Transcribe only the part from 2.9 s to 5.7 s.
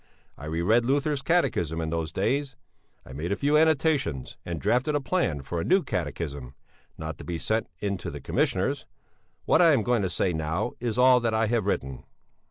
I made a few annotations, and drafted a plan for a